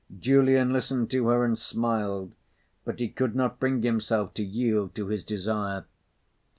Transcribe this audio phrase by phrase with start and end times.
[0.19, 2.33] Julian listened to her and smiled,
[2.85, 5.85] but he could not bring himself to yield to his desire.